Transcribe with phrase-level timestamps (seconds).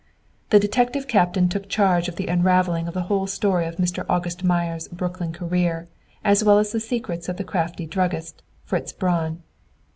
[0.49, 4.03] The detective captain took charge of the unravelling of the whole story of Mr.
[4.09, 5.87] "August Meyer's" Brooklyn career,
[6.23, 9.43] as well as the secrets of the crafty druggist, Fritz Braun.